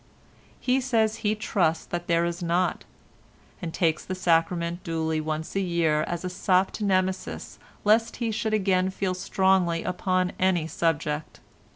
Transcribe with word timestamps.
He 0.59 0.81
says 0.81 1.17
he 1.17 1.35
trusts 1.35 1.85
that 1.85 2.07
there 2.07 2.25
is 2.25 2.41
not, 2.41 2.85
and 3.61 3.71
takes 3.71 4.03
the 4.03 4.15
sacrament 4.15 4.83
duly 4.83 5.21
once 5.21 5.55
a 5.55 5.59
year 5.59 6.01
as 6.07 6.25
a 6.25 6.27
sop 6.31 6.71
to 6.71 6.83
Nemesis 6.83 7.59
lest 7.85 8.15
he 8.15 8.31
should 8.31 8.55
again 8.55 8.89
feel 8.89 9.13
strongly 9.13 9.83
upon 9.83 10.31
any 10.39 10.65
subject. 10.65 11.39